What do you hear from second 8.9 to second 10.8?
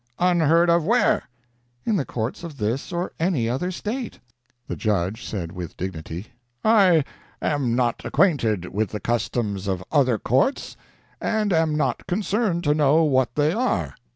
customs of other courts,